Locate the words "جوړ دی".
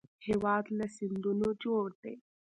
1.63-2.15